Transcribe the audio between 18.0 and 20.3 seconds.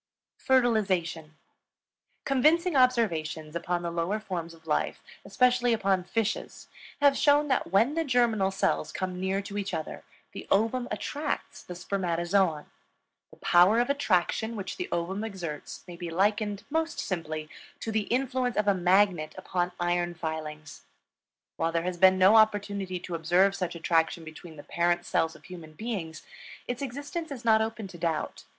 influence of a magnet upon iron